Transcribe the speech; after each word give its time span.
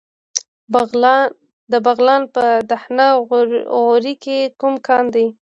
د 1.71 1.73
بغلان 1.85 2.21
په 2.35 2.43
دهنه 2.69 3.07
غوري 3.73 4.13
کې 4.23 4.37
کوم 4.59 4.73
کان 4.87 5.05
دی؟ 5.15 5.27